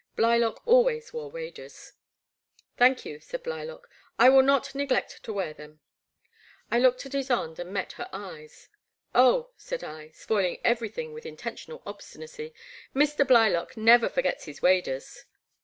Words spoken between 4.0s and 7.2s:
'* I will not neg lect to wear them." I looked at